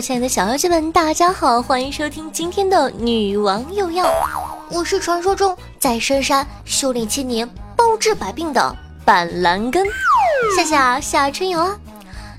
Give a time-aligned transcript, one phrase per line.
[0.00, 4.08] 亲爱的小妖精们，大家好，欢迎收听今天的女王又要。
[4.70, 9.84] 我是传说中在深山修炼千年、包治百病的板蓝根，
[10.56, 11.76] 夏夏夏春瑶啊。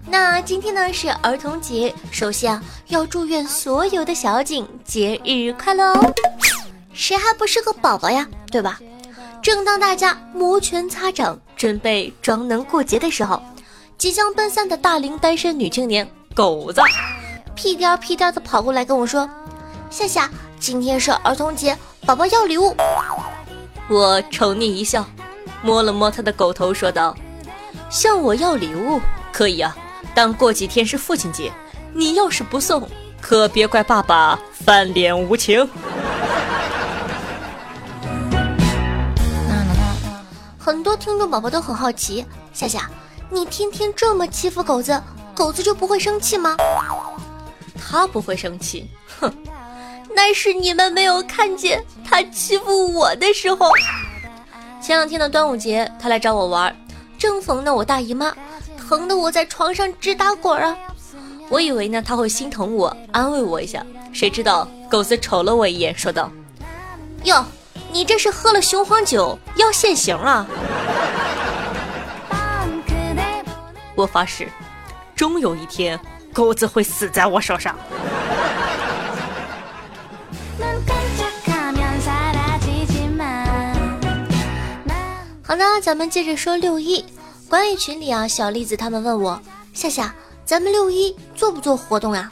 [0.07, 6.13] 那今天呢是儿童节，首先啊要祝愿所有的小妖精节日快乐哦。
[6.93, 8.79] 谁还不是个宝宝呀，对吧？
[9.41, 13.41] 正当大家摩拳擦掌，准备装能过节的时候，
[13.97, 16.81] 即将奔三的大龄单身女青年狗子，
[17.59, 19.29] 屁颠屁颠的跑过来跟我说
[19.91, 20.29] ：“夏夏，
[20.61, 22.73] 今天是儿童节，宝宝要礼物。”
[23.91, 25.05] 我宠溺一笑，
[25.61, 27.13] 摸了摸他的狗头，说道
[27.91, 29.01] ：“向我要礼物
[29.33, 29.75] 可以啊，
[30.15, 31.51] 但过几天是父亲节，
[31.93, 32.87] 你要是不送，
[33.19, 35.69] 可别怪爸爸翻脸无情。”
[40.57, 42.89] 很多听众宝宝都很好奇，夏夏，
[43.29, 45.03] 你天天这么欺负狗子，
[45.35, 46.55] 狗子就不会生气吗？
[47.89, 48.87] 他不会生气，
[49.19, 49.33] 哼，
[50.15, 53.71] 那是你们没有看见他欺负我的时候。
[54.79, 56.75] 前两天的端午节，他来找我玩，
[57.17, 58.31] 正逢呢我大姨妈，
[58.77, 60.77] 疼得我在床上直打滚啊。
[61.49, 63.83] 我以为呢他会心疼我，安慰我一下，
[64.13, 66.31] 谁知道狗子瞅了我一眼，说道
[67.25, 67.43] ：“哟。”
[67.91, 70.45] 你这是喝了雄黄酒要现形啊！
[73.97, 74.47] 我发誓，
[75.15, 75.99] 终有一天
[76.33, 77.75] 狗子会死在我手上。
[85.41, 87.03] 好的，咱们接着说六一。
[87.49, 89.41] 管理群里啊，小栗子他们问我，
[89.73, 90.13] 夏夏，
[90.45, 92.29] 咱们六一做不做活动呀？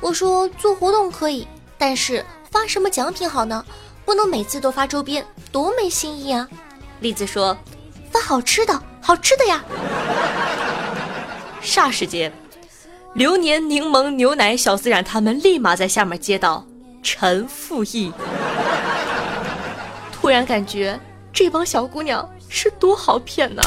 [0.00, 1.46] 我说做活动可以，
[1.78, 3.64] 但是发什么奖品好呢？
[4.04, 6.48] 不能每次都发周边，多没新意啊！
[7.00, 7.56] 栗子说
[8.10, 9.64] ：“发好吃的，好吃的呀！”
[11.62, 12.32] 霎时间，
[13.16, 16.62] 流年柠檬牛奶小自然他们立马在下面接到
[17.02, 18.12] 陈复义，
[20.12, 21.00] 突然感觉
[21.32, 23.62] 这帮小姑娘是多好骗呢。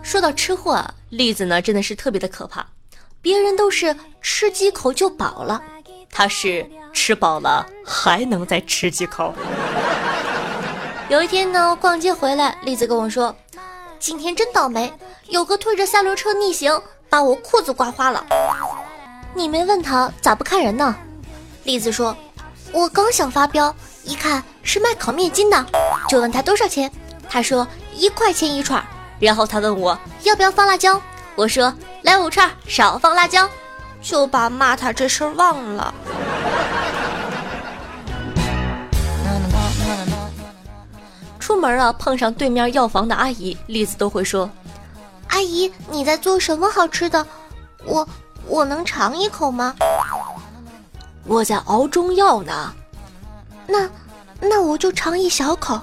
[0.00, 2.64] 说到吃货啊，栗子呢真的是特别的可怕。
[3.20, 5.60] 别人都是吃几口就饱了，
[6.08, 9.34] 他是吃饱了还能再吃几口。
[11.08, 13.34] 有一天呢，逛街回来，栗子跟我说
[13.98, 14.92] ：“今天真倒霉，
[15.28, 18.24] 有个推着三轮车逆行，把我裤子刮花了。”
[19.34, 20.94] 你没问他咋不看人呢？
[21.64, 22.16] 栗子说
[22.72, 25.66] ：“我刚想发飙，一看是卖烤面筋的，
[26.08, 26.90] 就问他多少钱，
[27.28, 28.82] 他说一块钱一串。
[29.20, 31.00] 然后他问我要不要放辣椒。”
[31.34, 31.72] 我说
[32.02, 33.48] 来五串，少放辣椒，
[34.02, 35.94] 就把骂他这事儿忘了。
[41.48, 44.50] 出门啊，碰上对面药房的阿姨，栗子都会说
[45.28, 47.26] ：“阿姨，你在做什么好吃的？
[47.86, 48.06] 我
[48.46, 49.74] 我能尝一口吗？”
[51.24, 52.74] 我在熬中药呢。
[53.66, 53.88] 那
[54.42, 55.80] 那我就尝一小口。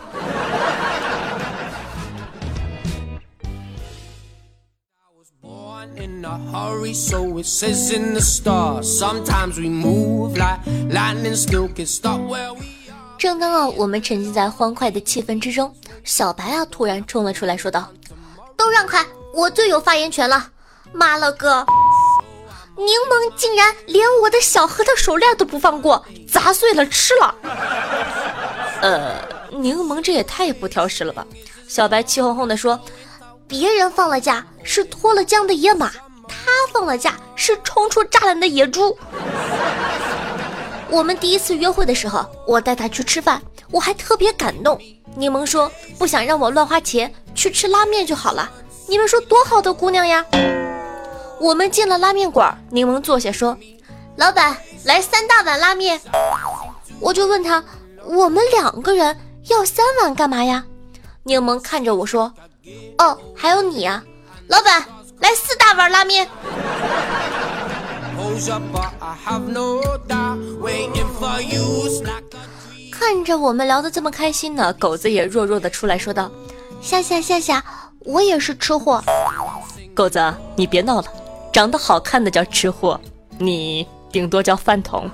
[13.17, 17.89] 正当啊，我们沉浸在欢快的气氛之中，小白啊突然冲了出来，说道
[18.55, 20.49] ：“都让开，我最有发言权了！
[20.93, 21.65] 妈了个，
[22.75, 27.35] 柠檬竟然连我的小核桃手链都不放过，砸碎了吃了！
[28.81, 29.15] 呃，
[29.51, 31.25] 柠檬这也太不挑食了吧？”
[31.67, 32.79] 小白气哄哄地说
[33.47, 35.91] ：“别人放了假是脱了缰的野马。”
[36.27, 38.97] 他放了假是冲出栅栏的野猪。
[40.95, 44.79] 我们第一次约会的时候，我带他去吃饭，我还特别感动。
[45.13, 45.69] 柠檬说
[45.99, 48.49] 不想让我乱花钱，去吃拉面就好了。
[48.87, 50.25] 你们说多好的姑娘呀！
[51.37, 53.57] 我们进了拉面馆，柠檬坐下说
[54.15, 54.55] ：“老板，
[54.85, 55.99] 来三大碗拉面。”
[57.01, 57.61] 我就问他
[58.07, 59.13] ：“我们两个人
[59.49, 60.63] 要三碗干嘛呀？”
[61.23, 62.33] 柠檬看着我说
[62.99, 64.01] ：“哦，还有你呀，
[64.47, 64.81] 老板。”
[65.19, 66.27] 来四大碗拉面。
[72.91, 76.31] 看着我们聊得这么开心呢，狗子也弱弱的出来说道
[76.81, 77.63] ：“夏夏夏夏，
[77.99, 79.03] 我也是吃货。
[79.93, 81.07] ”狗子，你别闹了，
[81.53, 82.99] 长得好看的叫吃货，
[83.37, 85.09] 你顶多叫饭桶。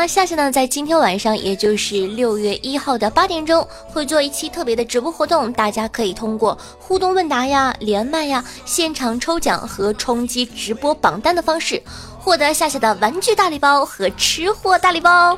[0.00, 11.82] 那夏夏呢，在今天晚上，也就是六月一号的八点钟，会做一期特别的直播活动，大家可以通过互动问答呀、连麦呀、现场抽奖和冲击直播榜单的方式，
[12.18, 15.36] 获得夏夏的玩具大礼包和吃货大礼包。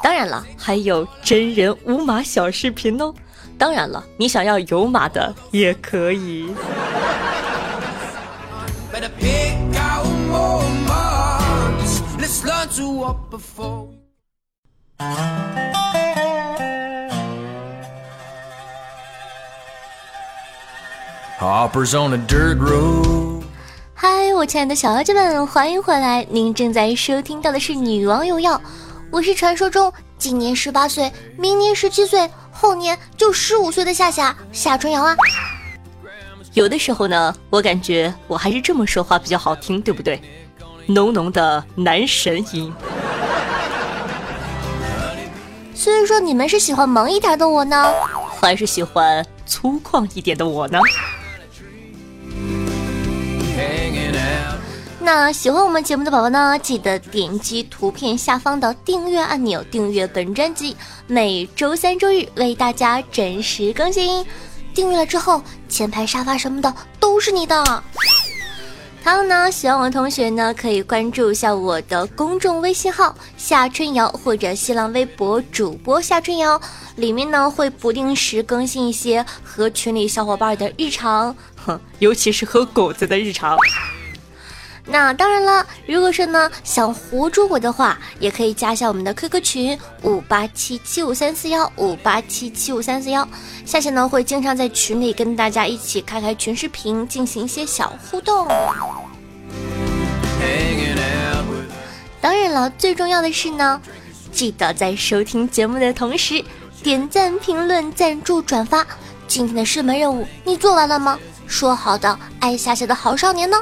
[0.00, 3.12] 当然了，还有真人无码小视频哦。
[3.58, 6.54] 当然了，你想要有码的也可以。
[23.94, 26.26] 嗨，我亲爱的小妖精们，欢迎回来！
[26.30, 28.56] 您正在收听到的是《女王有药》，
[29.10, 35.14] 我是传说中今年十八岁，明年十七岁，后年就十五岁的夏夏夏春瑶啊。
[36.54, 40.20] 有的时候呢，我感觉我还是这么说话比较好听，对不对？
[40.86, 42.72] 浓浓的男神音。
[45.74, 47.92] 所以说，你们是喜欢萌一点的我呢，
[48.40, 50.78] 还是喜欢粗犷一点的我呢？
[55.00, 60.74] 那喜欢我们节目的宝宝呢，记得点击图片下方的订阅按钮，订阅本专辑，
[61.06, 64.24] 每周三、周日为大家准时更新。
[64.72, 67.62] 订阅了之后，前排沙发什么的都是你的。
[69.04, 76.58] 还有呢，喜欢我的同学呢，可以关注一下我的公众微信号夏春瑶，或者新浪微博主播夏春瑶，
[76.96, 83.58] 里面呢会不定时更新一些和群里小伙伴的日常，哼， 尤其是和狗子的日常。
[84.86, 93.26] 那当然了，如果说呢想活捉我的话，也可以加一下我们的 QQ 群五八七七五三四幺五八七七五三四幺。
[93.64, 98.46] 夏夏呢会经常在群里跟大家一起开开群视频，进行一些小互动。
[102.20, 103.80] 当然了，最重要的是呢，
[104.30, 106.44] 记得在收听节目的同时
[106.82, 108.86] 点赞、评论、赞助、转发。
[109.26, 111.18] 今天的射门任务你做完了吗？
[111.46, 113.56] 说好的爱夏夏的好少年呢？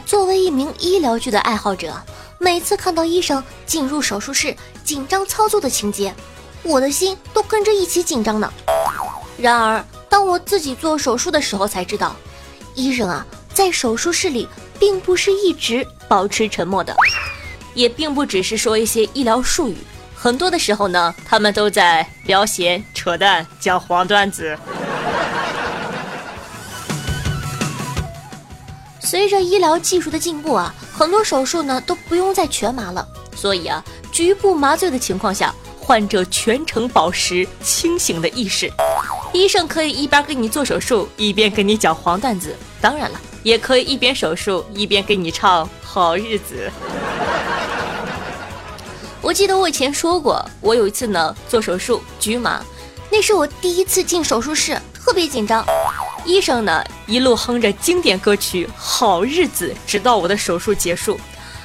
[0.00, 1.94] 作为一名医疗剧的爱好者，
[2.38, 6.14] 每次看到医生进入手术室紧张操作的情节，
[6.62, 8.52] 我的心都跟着一起紧张呢。
[9.36, 12.14] 然而，当我自己做手术的时候才知道，
[12.74, 14.48] 医生啊，在手术室里
[14.78, 16.94] 并不是一直保持沉默的，
[17.74, 19.76] 也并不只是说一些医疗术语，
[20.14, 24.58] 很多的时候呢，他们都在聊闲、扯淡、讲黄段子。
[29.08, 33.08] 随着医疗技术的进步啊，很多手术呢都不用再全麻了。
[33.34, 33.82] 所以啊，
[34.12, 38.70] 局部麻醉的情况下，患者全程保持清醒的意识。
[39.32, 42.54] 医生可以一边给你做手术，一边给你讲黄段子。
[42.82, 46.70] 当然了，也可以一边手术一边给你唱好日子。
[49.22, 52.62] 我记得我以前说过，我有一次呢做手术局麻，
[53.10, 55.64] 那是我第一次进手术室，特别紧张。
[56.28, 61.18] 医生呢，一路哼着经典歌曲《好日子》，直到我的手术结束，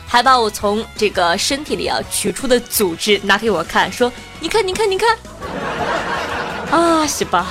[0.07, 5.17] 还把我从这个身体里啊取出的组织拿给我看，说：“你看，你看，你看。”
[6.71, 7.47] 啊，是吧？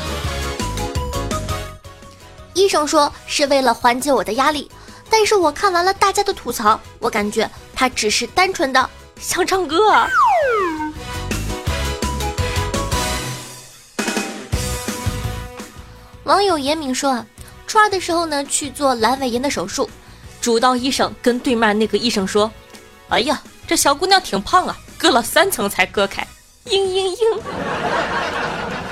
[2.54, 4.70] 医生说是为了缓解我的压力，
[5.10, 8.88] 但是我看完了大家的吐槽，我感觉他只是单纯的
[9.20, 10.08] 想唱歌。
[16.32, 17.26] 网友严敏说：“啊
[17.66, 19.86] 初二的时候呢，去做阑尾炎的手术，
[20.40, 22.50] 主刀医生跟对面那个医生说
[23.10, 26.26] ：‘哎呀，这小姑娘挺胖啊，割了三层才割开。’
[26.64, 27.38] 嘤嘤嘤。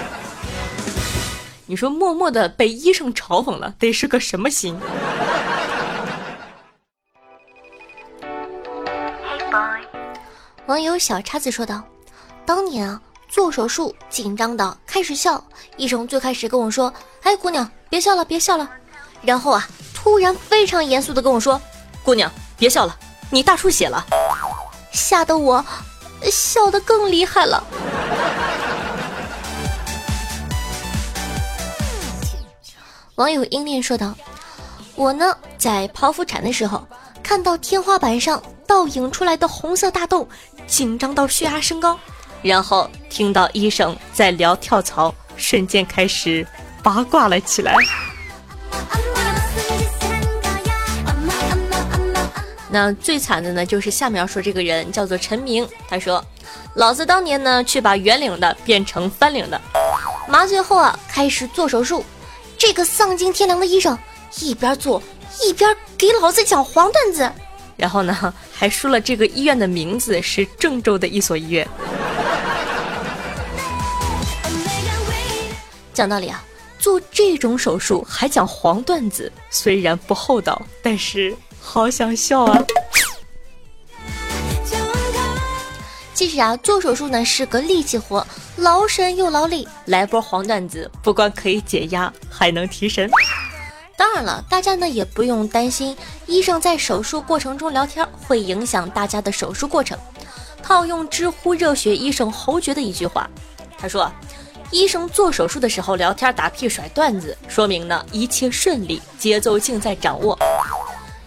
[1.64, 4.78] 你说默默的被医生嘲讽了，得是个什么心？”
[10.66, 11.82] 网友小叉子说道
[12.44, 15.42] ：“当年啊。”做手术紧张的开始笑，
[15.76, 18.68] 医生最开始跟我说：“哎，姑娘，别笑了，别笑了。”
[19.22, 21.60] 然后啊，突然非常严肃的跟我说
[22.02, 22.98] ：“姑娘，别笑了，
[23.30, 24.04] 你大出血了。”
[24.92, 25.64] 吓得我
[26.24, 27.62] 笑得更厉害了。
[33.14, 34.12] 网友英恋说道
[34.96, 36.84] ：“我呢，在剖腹产的时候，
[37.22, 40.28] 看到天花板上倒影出来的红色大洞，
[40.66, 41.96] 紧张到血压升高，
[42.42, 46.46] 然后听到医生在聊跳槽，瞬间开始
[46.82, 47.74] 八卦了起来。
[52.72, 56.24] 那最惨的呢，就是下面要说这个人叫做陈明，他说
[56.76, 59.60] ：“老子当年呢，去把圆领的变成翻领的，
[60.28, 62.04] 麻醉后啊，开始做手术。
[62.56, 63.98] 这个丧尽天良的医生
[64.38, 65.02] 一边做
[65.42, 67.32] 一边给老子讲黄段子，
[67.76, 71.66] 然后呢，还说了这个医院的名字是郑州的一所医院。
[75.94, 76.44] 讲道理啊，
[76.78, 82.62] 做这种手术还讲黄段子，虽然不厚道，但是。”好想笑啊！
[86.12, 88.26] 其实啊，做手术呢是个力气活，
[88.56, 89.66] 劳神又劳力。
[89.86, 93.10] 来波黄段子，不光可以解压，还能提神。
[94.00, 99.98] 当然了，大家呢也不用担心，医生在手术过程中聊天会影响大家的手术过程。
[100.62, 103.28] 套用知乎热血医生侯爵的一句话，
[103.76, 104.10] 他说
[104.72, 110.38] ：“医生做手术的时候聊天打屁甩段子，说明呢一切顺利，节奏尽在掌握。”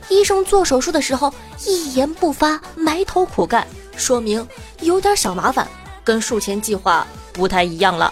[0.09, 1.31] 医生做手术的时候
[1.67, 4.47] 一言不发，埋头苦干，说明
[4.79, 5.67] 有点小麻烦，
[6.03, 8.11] 跟术前计划不太一样了。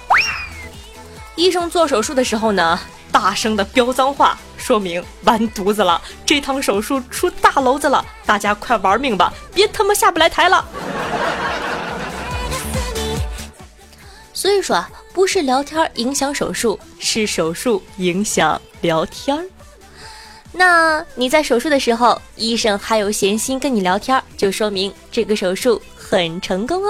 [1.36, 2.80] 医生做手术的时候呢，
[3.12, 10.63] 大声的飙脏话，说明完犊子了，这趟手术出大娄子了，大家快玩命吧，别他妈下不来台了。
[14.34, 19.44] 所以说啊，不是聊天影响手术，是手术影响聊天。
[20.53, 26.89] 那你在手术的时候，医生还有闲心跟你聊天，就说明这个手术很成功哦。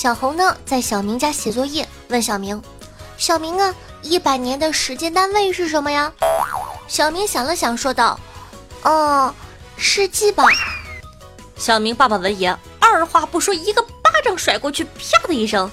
[0.00, 2.62] 小红呢，在小明家写作业，问小明
[3.20, 6.10] ：“小明啊。”一百年的时间单位是什么呀？
[6.88, 8.18] 小明想了想，说道
[8.82, 9.34] ：“哦，
[9.76, 10.44] 世纪吧。”
[11.54, 15.70] 小明爸爸闻言，二话不说，一个巴掌甩过去，啪的一声：“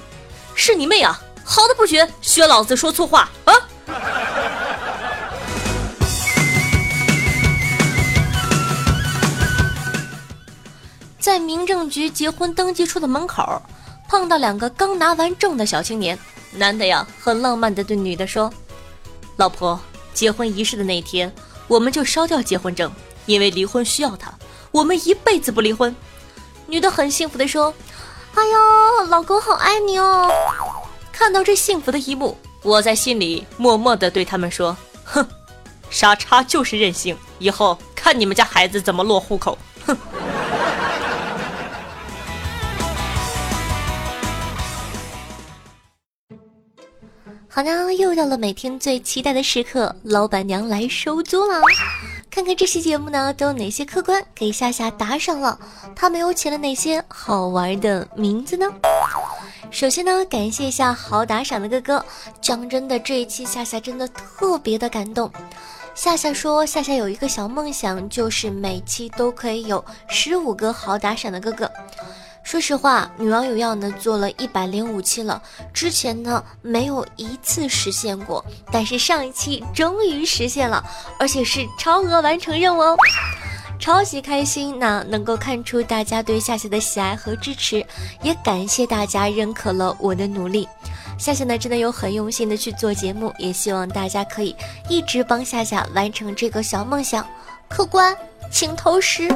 [0.54, 1.18] 是你妹啊！
[1.46, 3.54] 好的不学，学老子说错话啊！”
[11.18, 13.62] 在民政局结婚登记处的门口，
[14.08, 16.18] 碰到两个刚拿完证的小青年。
[16.52, 18.52] 男的呀，很浪漫的对女的说
[19.36, 19.80] ：“老婆，
[20.14, 21.32] 结婚仪式的那天，
[21.68, 22.92] 我们就烧掉结婚证，
[23.26, 24.34] 因为离婚需要它，
[24.72, 25.94] 我们一辈子不离婚。”
[26.66, 27.74] 女的很幸福的说
[28.34, 30.32] ：“哎呦，老公好爱你哦！”
[31.12, 35.28] 看到这幸福的一幕，我在心里默默的对他们说：“哼，
[35.90, 39.98] 傻叉就是任性，以后看你们家孩子怎么落户口。”哼。
[47.58, 51.60] 好啦，又到了每天最期待的时刻，老板娘来收租了。
[52.30, 55.58] 看看这期节目呢，都有哪些客官给夏夏打赏了？
[55.96, 58.72] 他们又起了哪些好玩的名字呢？
[59.72, 62.06] 首先呢，感谢一下好打赏的哥哥。
[62.40, 65.32] 讲真的，这一期夏夏真的特别的感动。
[65.96, 71.72] 夏夏说，夏夏有一个小梦想，就是每期都可以有十五个好打赏的哥哥。
[72.48, 80.82] 说实话，女王有药呢做了一百零五期了，之前呢没有一次实现过，但是上一期终于实现了，
[81.20, 82.96] 而且是超额完成任务哦，
[83.78, 84.80] 超级开心！
[84.80, 87.86] 那能够看出大家对夏夏的喜爱和支持，
[88.24, 90.66] 也感谢大家认可了我的努力。
[91.20, 94.56] 夏夏呢真的有很用心的去做节目，也希望大家可以
[94.88, 97.28] 一直帮夏夏完成这个小梦想。
[97.68, 98.16] 客官，
[98.50, 99.28] 请投食。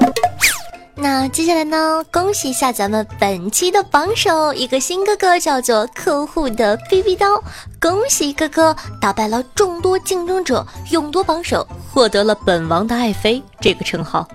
[0.93, 2.03] 那接下来呢？
[2.11, 7.41] 恭喜一下咱们本期的榜首，一个新哥哥叫做客户的 BB 刀，
[7.79, 14.27] 恭喜哥哥打败了众多竞争者，勇夺榜首，获得了本王的爱妃这个称号。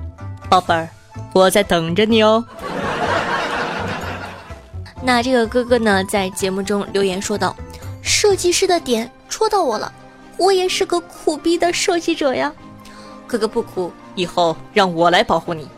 [0.49, 0.89] 宝贝儿，
[1.35, 2.45] 我在等着你哦。
[5.03, 7.55] 那这个哥哥呢，在节目中留言说道
[8.03, 9.93] ：“设计师的点戳到我了，
[10.39, 12.53] 我也是个苦逼的设计者呀。”
[13.29, 15.69] 哥哥不苦，以后让我来保护你。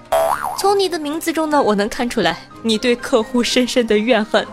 [0.58, 4.44] 从你的名字中呢，我能看出来你对客户深深的怨恨。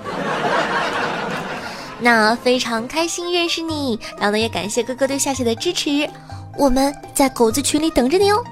[2.00, 6.07] 那非常开心认识你，然后呢也感谢哥哥对夏夏的支持，
[6.57, 8.43] 我们在狗子群里等着你哦。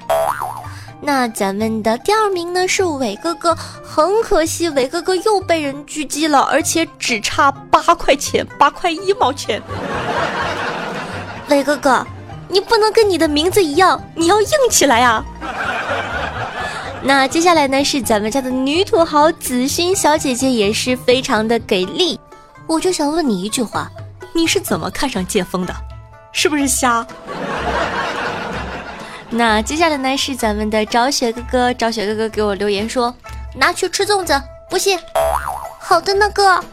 [0.99, 9.61] 那咱们的第二名呢是伟哥哥，很可惜伟哥哥又被人狙击了，而且只差八块钱，八块一毛钱。
[11.49, 12.07] 伟哥哥，
[12.47, 15.23] 你不能跟你的名字一样，你要硬起来呀！
[17.05, 22.17] 那接下来呢是咱们家的女土豪子勋小姐姐，也是非常的给力。
[22.65, 23.91] 我就想问你一句话，
[24.33, 25.75] 你是怎么看上剑锋的？
[26.31, 27.05] 是不是瞎？
[29.29, 33.13] 那接下来呢是咱们的找雪哥哥，找雪哥哥给我留言说，
[33.53, 34.97] 拿去吃粽子，不信。
[35.79, 36.63] 好的呢哥。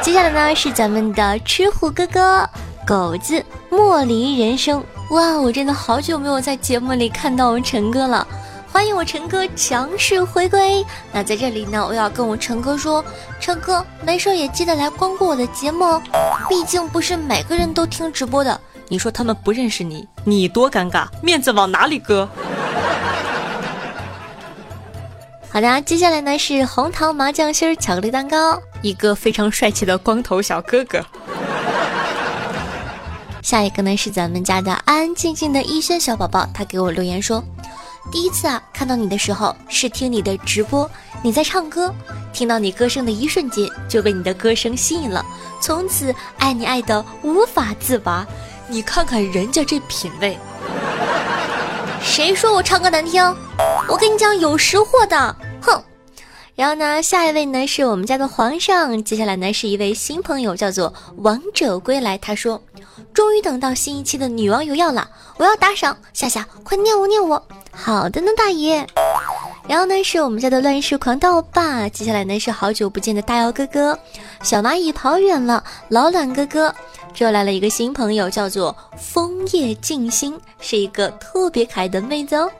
[0.00, 2.48] 接下来呢是咱们的吃虎哥哥，
[2.86, 4.82] 狗子莫离人生。
[5.10, 8.24] 哇，我真的好久没有在节目里看到我们陈哥了。
[8.70, 10.84] 欢迎我陈哥强势回归。
[11.12, 13.04] 那在这里呢，我要跟我陈哥说，
[13.40, 16.02] 陈哥没事也记得来光顾我的节目哦。
[16.48, 18.60] 毕竟不是每个人都听直播的。
[18.88, 22.28] 你说他们不认识你，你多尴尬，面子往哪里搁？
[25.50, 31.04] 好的，接下来呢是红糖麻酱心儿巧克力蛋糕，一个非常帅气的光头小哥哥。
[33.42, 37.42] 下一个呢是咱们家的安安静静的一轩小宝宝，他给我留言说。
[38.10, 40.90] 第一次啊，看到你的时候是听你的直播，
[41.22, 41.94] 你在唱歌，
[42.32, 45.24] 听到你歌声的一瞬间就被你的歌声吸引了，
[45.60, 48.26] 从此爱你爱的无法自拔。
[48.66, 50.38] 你看看人家这品味，
[52.02, 53.22] 谁说我唱歌难听？
[53.88, 55.82] 我跟你讲有识货的，哼。
[56.54, 62.18] 然后呢，下一位呢是我们家的皇上，接下来呢是一位新朋友，叫做王者归来。
[62.18, 62.60] 他说，
[63.14, 67.40] 终于等到新一期的女王有药了，我要打赏，夏夏快念我念我。
[67.80, 68.84] 好的呢，大爷。
[69.68, 71.88] 然后呢，是我们家的乱世狂盗霸。
[71.88, 73.96] 接下来呢，是好久不见的大姚哥哥。
[74.42, 76.74] 小蚂蚁跑远了，老卵哥哥。
[77.14, 82.50] 这又来了一个新朋友，叫做枫叶静心，是一个特别可爱的妹子哦。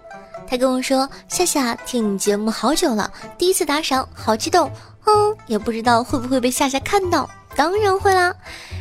[0.47, 4.71] 他跟我说：“夏夏，听你节目好久了，第一次打赏，好激动。
[5.05, 7.29] 嗯，也不知道会不会被夏夏看到。
[7.59, 8.33] 当然会啦。”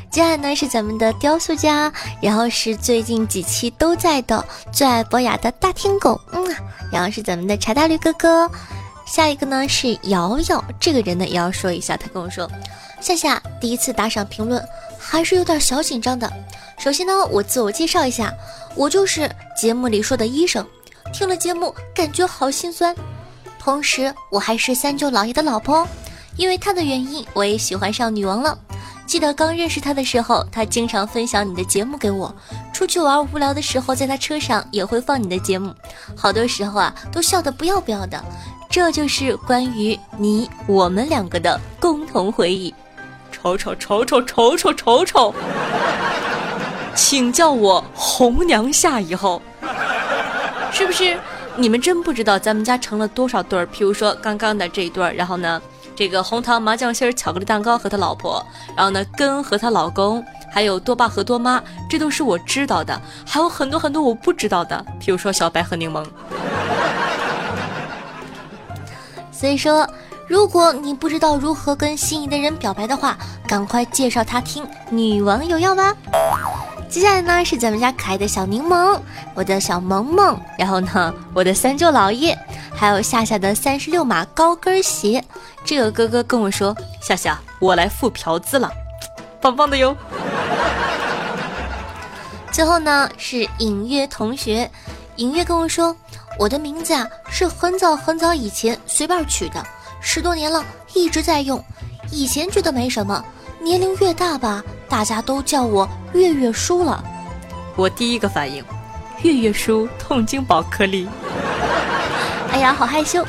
[0.10, 1.92] 接下来呢是咱们的雕塑家，
[2.22, 6.56] 然后是最近几期都在的最爱博雅的大天狗，嗯，
[6.92, 8.50] 然后是咱们的茶大绿哥哥，
[9.06, 12.50] 下一个呢是瑶瑶，这个人呢也要说一下，他跟我说，
[13.02, 14.64] 夏夏第一次打赏评论
[14.98, 16.32] 还是有点小紧张的。
[16.78, 18.34] 首先呢，我自我介绍一下，
[18.76, 20.66] 我就是节目里说的医生，
[21.12, 22.96] 听了节目感觉好心酸，
[23.60, 25.86] 同时我还是三舅姥爷的老婆，
[26.38, 28.58] 因为他的原因，我也喜欢上女王了。
[29.06, 32.34] 记得刚认识他的时候，他经常分享你的节目给我。
[32.74, 35.74] 出去玩无聊的时候，在他车上也会放你的节目，
[36.16, 38.24] 好多时候啊都笑得不要不要的。
[38.70, 42.74] 这就是关于你我们两个的共同回忆。
[43.32, 45.34] 瞅瞅瞅瞅瞅瞅瞅瞅，
[46.94, 49.42] 请叫我红娘下以后，
[50.72, 51.18] 是不是？
[51.56, 53.66] 你们真不知道咱们家成了多少对儿？
[53.68, 55.62] 譬如说刚刚的这一对儿，然后呢？
[55.98, 66.06] 这个红糖麻酱心儿巧克力蛋糕和他老婆，然后呢根和她老公，还有多爸和多妈，这都是我知道的，还有很多很多我不知道的，比如说小白和柠檬。
[69.32, 69.90] 所以说，
[70.28, 75.96] 如果你不知道如何跟心仪的人表白的话，赶快介绍他听《女王有药》吧。
[76.90, 79.00] 接下来呢是咱们家可爱的小柠檬，
[79.34, 82.38] 我的小萌萌，然后呢我的三舅姥爷，
[82.74, 85.24] 还有夏夏的三十六码高跟鞋。
[85.66, 88.72] 这个哥哥跟我说：“夏夏，我来付嫖资了，
[89.42, 89.96] 棒棒的哟。”
[92.52, 94.72] 最后呢是隐约同学，
[95.18, 95.94] 隐约跟我说
[96.40, 99.62] ：“我的名字啊是很早很早以前随便取的，
[100.00, 101.62] 十多年了一直在用。
[102.12, 103.24] 以前觉得没什么，
[103.60, 107.04] 年龄越大吧，大家都叫我月月叔了。
[107.76, 108.64] 我第一个反应，
[109.24, 111.08] 月月叔痛经宝颗粒。
[112.52, 113.26] 哎呀，好害羞。”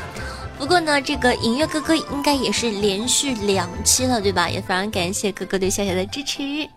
[0.57, 4.49] 不过呢，这个影月哥哥应该也是连续两期了，对吧？
[4.49, 6.67] 也非常感谢哥哥对夏夏的支持。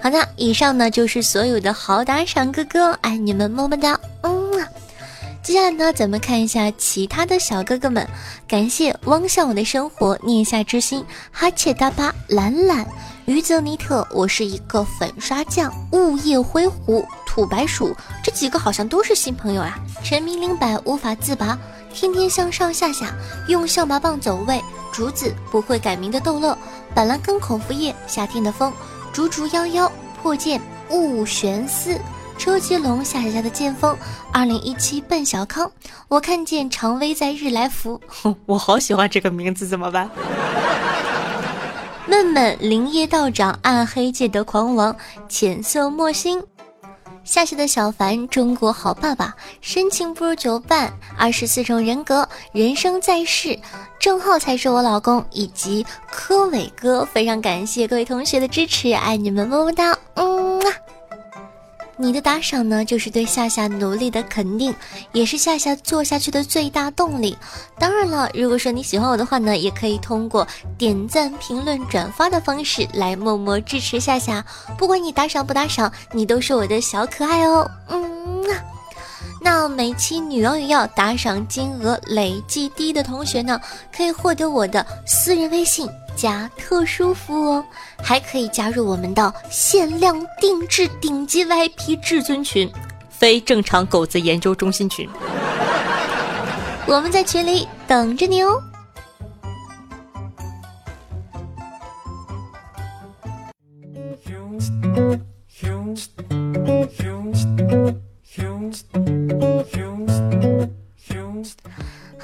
[0.00, 4.64] 好的，以上呢就是所有的好打赏哥哥，爱你们么么哒，嗯。
[5.46, 8.04] 接下来呢，咱们看一下其他的小哥哥们，
[8.48, 12.84] 感谢汪向我的生活、念下之心、哈切大巴、懒懒、
[13.26, 19.78] 于泽尼特，我是一个粉刷匠、雾夜灰狐、土白鼠，这几个好像都是新朋友啊。
[20.02, 21.56] 陈明零百无法自拔。
[21.94, 23.14] 天天向上下下
[23.46, 24.60] 用象拔蚌走位，
[24.92, 26.58] 竹子不会改名的逗乐，
[26.92, 28.72] 板蓝根口服液，夏天的风，
[29.12, 29.88] 竹竹夭夭，
[30.20, 31.96] 破剑雾玄思，
[32.38, 33.96] 车接龙下下下的剑锋，
[34.32, 35.70] 二零一七奔小康，
[36.08, 38.00] 我看见常威在日来福，
[38.46, 40.08] 我好喜欢这个名字，怎么办？
[42.06, 44.94] 闷闷林业道长，暗黑界的狂王，
[45.28, 46.42] 浅色墨心。
[47.24, 53.58] 夏夏的小凡，中国好爸爸，深情不如久伴，二十四种人格，人生在世，
[53.98, 60.85] 郑浩才是我老公，以及柯伟哥，非常感谢各位同学的支持，爱你们么么哒，嗯啊。
[61.98, 64.74] 你的打赏呢，就是对夏夏努力的肯定，
[65.12, 67.36] 也是夏夏做下去的最大动力。
[67.78, 74.44] 当然了，如果说你喜欢我的话呢，也可以通过点赞、评论、转发的方式来默默支持夏夏。
[74.76, 77.70] 不管你打赏不打赏，你都是我的小可爱哦。
[77.88, 78.35] 嗯。
[79.76, 83.60] 每期女王与要打赏金额累计低的同学呢，
[83.94, 85.86] 可以获得我的私人微信。
[86.16, 87.64] 加特殊服务哦，
[88.02, 92.72] 还可以加入我们的限量定制顶级 VIP 至尊群，
[93.10, 95.06] 非正常狗子研究中心群。
[96.88, 98.58] 我们在群里等着你哦。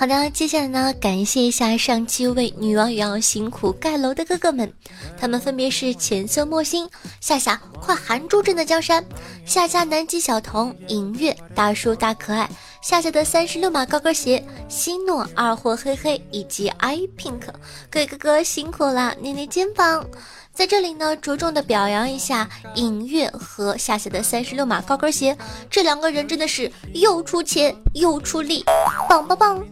[0.02, 4.68] 好的，接下来呢，感谢一下上期为女王与要辛苦盖楼的哥哥们，
[5.16, 9.04] 他们分别是浅色墨星、夏夏快含住朕的江山、
[9.46, 12.50] 夏家南极小童、影月大叔大可爱、
[12.82, 17.40] 夏夏的三十六码高跟鞋、希诺二货黑黑以及 i pink，
[17.88, 20.04] 各位哥哥辛苦啦，捏捏肩膀。
[20.52, 25.38] 在这里呢，着重的表扬一下影月和夏夏的三十六码高跟鞋，
[25.70, 28.64] 这两个人真的是又出钱又出力，
[29.08, 29.64] 棒棒棒！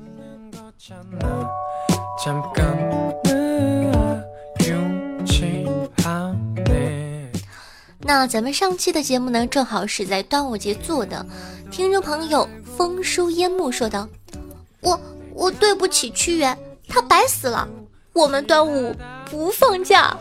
[8.02, 11.24] 那咱们上期的节目呢，正好是在端午节做的。
[11.70, 14.06] 听众朋友风书烟幕说道
[14.82, 15.00] ：“我
[15.32, 16.54] 我对不起屈原，
[16.86, 17.66] 他白死了。
[18.12, 18.94] 我们端午
[19.30, 20.14] 不放假。”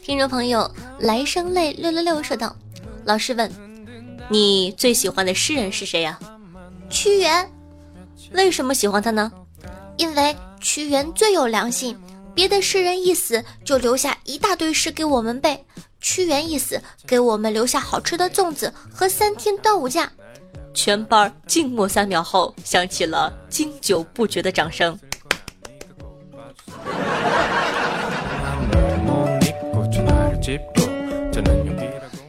[0.00, 2.54] 听众朋友来生泪六六六说道
[3.04, 3.50] ：“老师问。”
[4.30, 6.18] 你最喜欢的诗人是谁呀？
[6.94, 7.50] 屈原。
[8.34, 9.30] 为什么喜欢他呢？
[9.96, 11.98] 因为屈原最有良心。
[12.34, 15.64] 别的诗人一死就留下一大堆诗给我们背，
[16.00, 20.10] 屈原一死给我们留下好吃的粽子和三天端午假。
[20.72, 24.96] 全班静默三秒后，响起了经久不绝的掌声。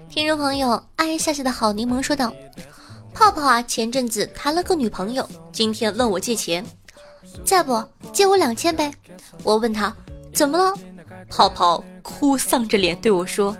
[0.10, 2.32] 听众朋友，爱夏夏的好柠檬说道
[3.15, 6.63] ：“泡泡啊，前阵子谈了个女朋友，今天问我借钱，
[7.45, 8.91] 再不借我两千呗。
[9.41, 9.95] 我问他
[10.34, 10.73] 怎么了，
[11.30, 13.56] 泡泡哭丧着脸对我说：‘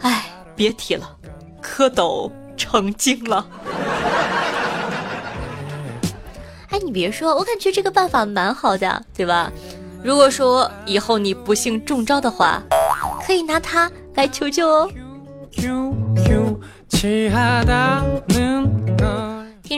[0.00, 0.24] 哎，
[0.56, 1.16] 别提了，
[1.62, 3.46] 蝌蚪成精了。
[6.72, 9.52] ’哎，你别说，我感觉这个办法蛮好的，对吧？
[10.02, 12.62] 如果说以后你不幸中招的话，
[13.26, 14.90] 可以拿它来求救哦。”
[16.90, 17.30] 听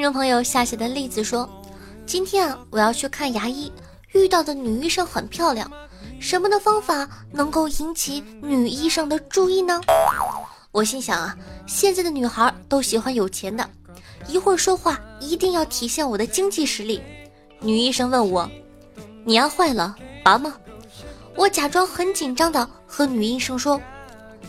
[0.02, 1.48] 众朋友夏夏的例子说
[2.06, 3.70] ：“今天啊，我要去看牙医，
[4.12, 5.70] 遇到的女医生很漂亮。
[6.20, 9.80] 什么的方法能够引起女医生的注意呢？”
[10.72, 13.68] 我心想啊，现在的女孩都喜欢有钱的，
[14.28, 17.02] 一会儿说话一定要体现我的经济实力。
[17.60, 18.48] 女医生问我
[19.26, 20.54] ：“你牙坏了，拔吗？”
[21.36, 23.80] 我假装很紧张的和女医生说：“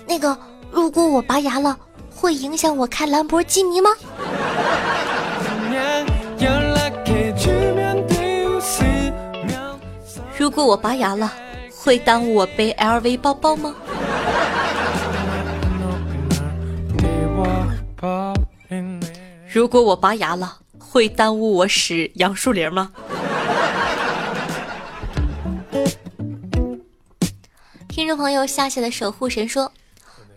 [0.08, 0.38] 那个。”
[0.74, 1.78] 如果我拔牙了，
[2.21, 3.89] 会影响我开兰博基尼吗？
[10.38, 11.34] 如果我拔牙了，
[11.75, 13.73] 会耽误我背 LV 包包吗？
[19.51, 22.91] 如果我拔牙了，会耽误我使杨树林吗？
[27.88, 29.71] 听众朋友，夏夏的守护神说。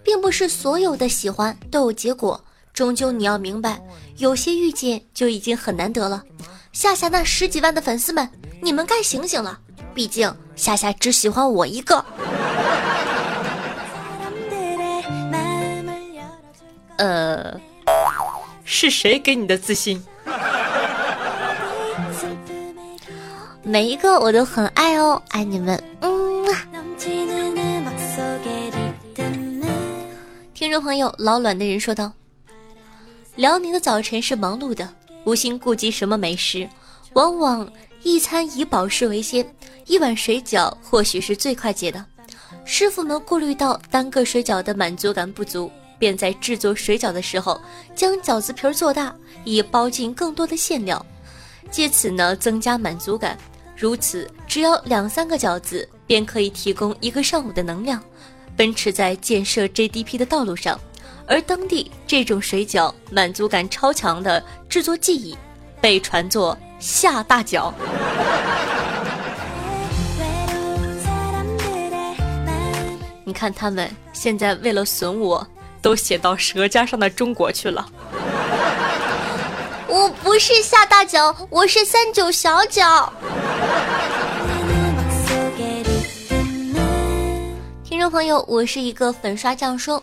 [0.04, 3.82] 并不是所有的喜欢都有结果，终究你要明白，
[4.18, 6.22] 有些遇见就已经很难得了。
[6.72, 8.28] 夏夏那十几万的粉丝们，
[8.60, 9.58] 你们该醒醒了，
[9.94, 12.04] 毕竟夏夏只喜欢我一个。
[16.98, 17.58] 呃，
[18.64, 20.00] 是谁给你的自信？
[23.62, 26.33] 每一个我都很爱哦，爱你们，嗯。
[30.64, 32.10] 听众朋友，老卵的人说道
[33.36, 34.88] ：“辽宁的早晨是忙碌的，
[35.26, 36.66] 无心顾及什么美食，
[37.12, 37.70] 往往
[38.02, 39.46] 一餐以饱食为先。
[39.84, 42.02] 一碗水饺或许是最快捷的。
[42.64, 47.60] 师傅们顾虑到单个水饺的满足感不足，便在制作水饺的时候
[47.94, 51.04] 将饺子皮做大，以包进更多的馅料，
[51.70, 53.36] 借此呢增加满足感。
[53.76, 58.02] 如此，只要两三个饺子，便可以提供一个上午的能量。”
[58.56, 60.78] 奔驰在建设 GDP 的道路上，
[61.26, 65.36] 而当地这种水饺满足感超强的制作技艺，
[65.80, 67.72] 被传作下大饺。
[73.24, 75.46] 你看他们现在为了损我，
[75.80, 77.86] 都写到《舌尖上的中国》去了。
[79.88, 83.12] 我不是下大脚，我是三九小脚。
[88.04, 90.02] 众朋友，我是一个粉刷匠，说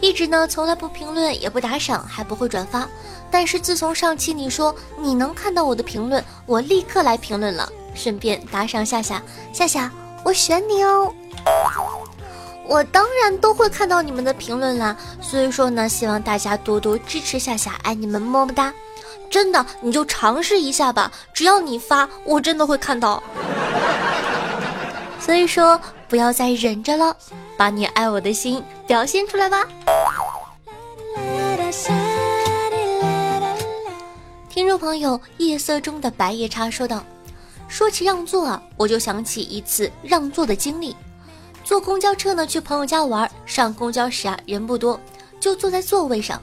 [0.00, 2.88] 一直呢从来不评论，也不打赏，还不会转发。
[3.30, 9.90] 但是自从上期你说你能看到我的评论，我立刻来评论了，顺便打赏夏夏，夏夏，
[10.24, 11.12] 我选你哦。
[12.66, 18.72] 我当然都会看到你们的评论啦，所以说呢，希望大家多多支持夏夏，爱你们，么么哒。
[19.28, 23.22] 真的，你就尝试一下吧，只要你发，我真的会看到。
[25.20, 27.16] 所以说，不要再忍着了，
[27.56, 29.66] 把你爱我的心表现出来吧。
[34.48, 37.02] 听众朋友，夜色中的白夜叉说道
[37.66, 40.94] ：“说起让座啊，我就想起一次让座的经历。
[41.64, 45.00] 坐公交车呢，去朋友家玩，上公交时啊，人不多，
[45.40, 46.40] 就坐在座位上。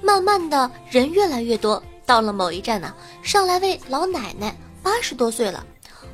[0.00, 5.64] 慢慢的人越来越多，到了某一站呢，上来位老奶奶，八十多岁了，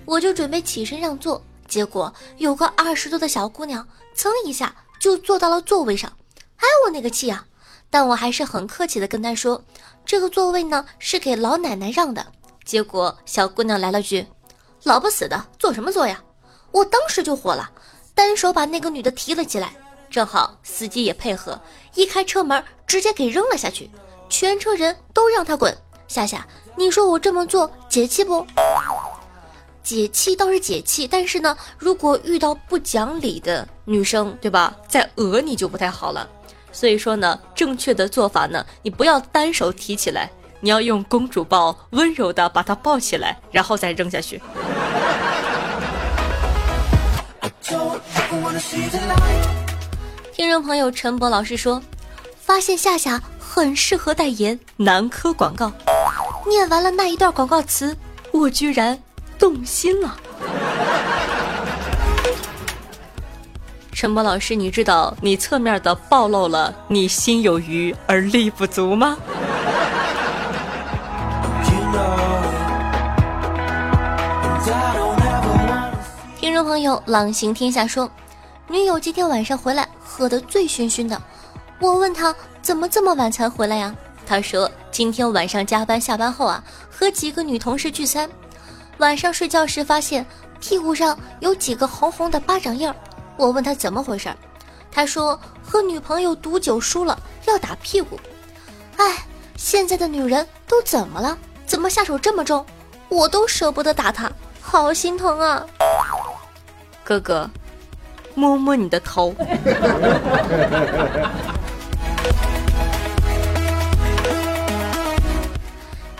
[0.04, 6.10] 我就准备起身让座，结果有个二十多的小姑娘，噌一下就坐到了座位上。
[6.56, 7.44] 哎，我那个气啊！
[7.90, 9.62] 但我还是很客气的跟她说。”
[10.04, 12.26] 这个座位呢是给老奶奶让的，
[12.64, 14.26] 结果小姑娘来了句
[14.84, 16.18] ：“老不死的，坐什么坐呀？”
[16.72, 17.70] 我当时就火了，
[18.14, 19.74] 单手把那个女的提了起来，
[20.10, 21.60] 正好司机也配合，
[21.94, 23.90] 一开车门直接给扔了下去，
[24.30, 25.76] 全车人都让她滚。
[26.08, 28.46] 夏夏，你说我这么做解气不？
[29.88, 34.76] 解气倒是解气，但是呢，如果遇到不讲理的女生，对吧？
[34.86, 36.28] 再讹你就不太好了。
[36.70, 44.42] 所以说呢，正确的做法呢，你不要单手提起来，你要用公主抱，温柔的把它抱起来，然后再扔下去。
[50.34, 51.82] 听众朋友陈博老师说，
[52.38, 55.72] 发现夏夏很适合代言男科广告。
[56.46, 57.96] 念完了那一段广告词，
[58.32, 59.02] 我居然
[59.38, 60.16] 动心了。
[63.92, 69.16] 陈博老师，你知道你侧面的暴露了你心有余而力不足吗？
[76.38, 78.10] 听众朋友，朗行天下说，
[78.68, 81.20] 女友今天晚上回来喝得醉醺醺的，
[81.80, 83.94] 我问他怎么这么晚才回来呀？
[84.26, 88.28] 他说今天晚上加班下班后啊，和几个女同事聚餐，
[88.98, 90.24] 晚上睡觉时发现
[90.60, 92.94] 屁股上有几个红红的巴掌印儿。
[93.36, 94.28] 我问他怎么回事，
[94.90, 98.18] 他说和女朋友赌酒输了要打屁股。
[98.96, 99.24] 哎，
[99.56, 101.38] 现在的女人都怎么了？
[101.64, 102.66] 怎么下手这么重？
[103.08, 104.30] 我都舍不得打他，
[104.60, 105.64] 好心疼啊！
[107.04, 107.48] 哥哥，
[108.34, 109.32] 摸摸你的头。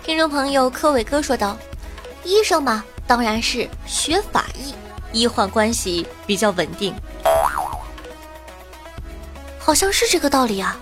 [0.05, 1.55] 听众朋友柯伟哥说道
[2.25, 4.75] ：“医生嘛，当然是学法医，
[5.13, 6.95] 医患关系比较稳定。”
[9.59, 10.79] 好像是这个道理啊！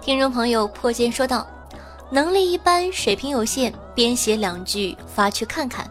[0.00, 1.46] 听众朋友破剑说道
[2.08, 5.86] ：“能力一般，水平有限，编写两句发去看看。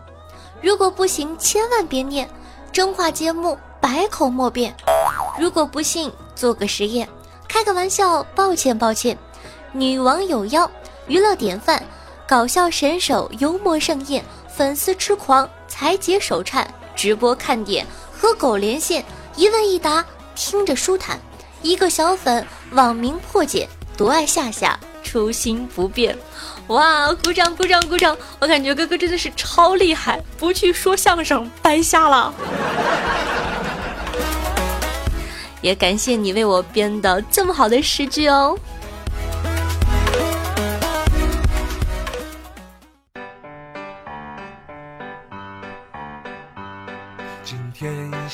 [0.59, 2.27] 如果不行，千万别念，
[2.71, 4.75] 真话节目百口莫辩。
[5.39, 7.07] 如果不信，做个实验，
[7.47, 9.15] 开个玩笑，抱歉抱歉。
[9.77, 10.69] 女王有妖，
[11.05, 11.83] 娱乐典范，
[12.27, 21.19] 搞笑神手，幽默盛宴，粉丝痴狂，才解手颤。”直播看点和狗连线，一问一答，听着舒坦。
[21.61, 26.17] 一个小粉网名破解，独爱夏夏，初心不变。
[26.69, 28.17] 哇，鼓掌鼓掌鼓掌！
[28.39, 32.33] 我感觉哥哥真的是超厉害，不去说相声白瞎了。
[35.61, 38.57] 也感谢你为我编的这么好的诗句哦。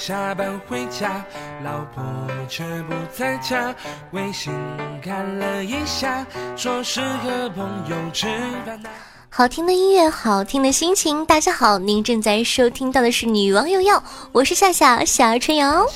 [0.05, 1.23] 下班回家，
[1.63, 2.03] 老婆
[2.49, 3.73] 却不在家。
[4.11, 4.51] 微信
[5.01, 8.27] 看了一下，说是和朋友吃
[8.65, 8.77] 饭。
[9.29, 11.25] 好听的音乐，好听的心情。
[11.25, 13.97] 大家好，您正在收听到的是《女王有药》，
[14.33, 15.87] 我是夏夏夏春瑶。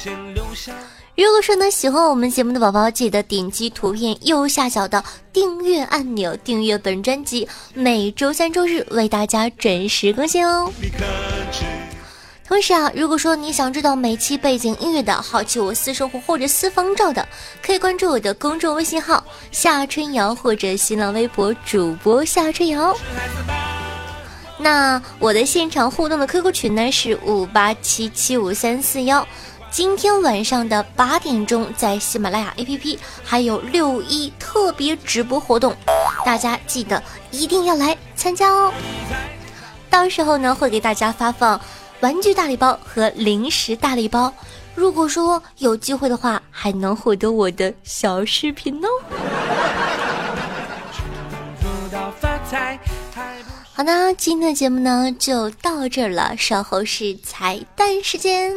[1.17, 10.71] 如果说呢喜欢我们节目的宝宝，记得点击图片右下角的订阅按钮，订阅本专辑，每周三、周日为大家准时更新哦。
[12.47, 17.27] 同时啊，如果说你想知道每期背景音乐的好奇我私生活或者私房照的，
[17.61, 22.95] 可以关注我的公众微信号夏春瑶或者新浪微博主播夏春瑶。
[24.57, 29.27] 那我的现场互动的 QQ 群呢是五八七七五三四幺。
[29.69, 35.75] 今天晚上的八点钟，在喜马拉雅 APP 还有六一特别直播活动，
[36.25, 38.73] 大家记得一定要来参加哦。
[39.89, 41.59] 到时候呢，会给大家发放
[42.01, 44.31] 玩具大礼包和零食大礼包。
[44.75, 48.87] 如果说有机会的话，还能获得我的小视频哦。
[53.73, 58.53] 好的，今天的节目呢就到这儿了，稍后是彩蛋时间。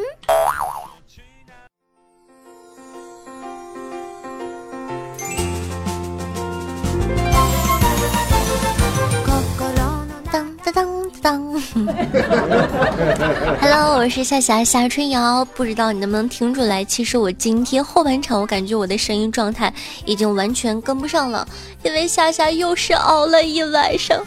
[11.20, 11.40] 当，
[13.60, 16.84] Hello，我是夏夏夏春瑶，不知道你能不能听出来？
[16.84, 19.72] 其实我今天后半场，我感觉我的声音状态
[20.04, 21.46] 已经完全跟不上了，
[21.82, 24.18] 因为夏夏又是熬了一晚上。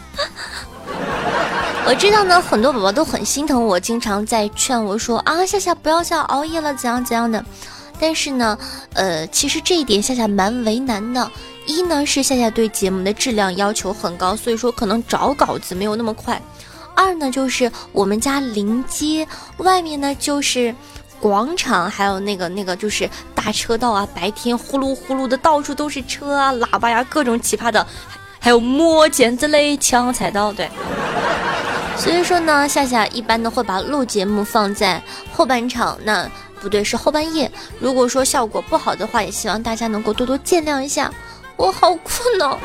[1.86, 7.44] 我知道呢，很多宝宝都很心疼我，经常在劝我说啊，夏夏不要再熬夜了，怎样怎样的。
[8.00, 8.56] 但是呢，
[8.94, 11.30] 呃，其实这一点夏夏蛮为难的。
[11.66, 16.40] 一呢是夏夏对节目的质量要求很高，所以说可能找稿子没有那么快。
[16.94, 19.26] 二呢，就是我们家临街
[19.58, 20.74] 外面呢，就是
[21.20, 27.86] 广场，还有那个那个就是大车道啊，白天呼噜呼噜的到处都是车啊，喇叭呀，各种奇葩的，
[28.38, 30.68] 还有摸剪子嘞，抢彩刀，对。
[31.96, 35.00] 所以说呢，夏夏一般呢会把录节目放在
[35.32, 36.28] 后半场，那
[36.60, 37.50] 不对，是后半夜。
[37.78, 41.10] 如果说效果不好的话，也希望大家能够多多见谅一下。
[41.56, 42.58] 我好困哦。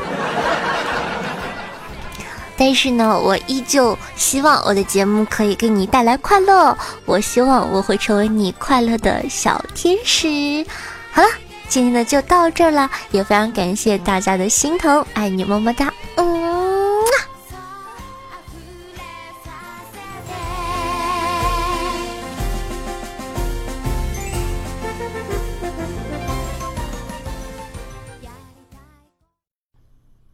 [2.60, 6.76] 但是呢，我依旧希望我的节目可以给你带来快乐。
[7.06, 10.66] 我希望我会成为你快乐的小天使。
[11.10, 11.28] 好了，
[11.68, 17.00] 今天的就到这儿了，也非常感谢大家的心疼，爱你么么哒，嗯。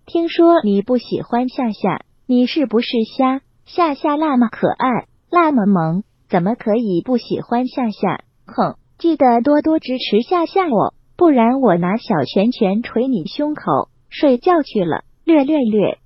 [0.06, 2.00] 听说你不喜欢夏夏。
[2.28, 3.40] 你是不是瞎？
[3.66, 8.24] 夏夏那么可爱，那么萌，怎么可以不喜欢夏夏？
[8.46, 8.74] 哼！
[8.98, 13.62] 记得多多支持夏夏哦，不然我拿小拳拳捶你胸口。
[14.08, 15.98] 睡觉去了，略略略。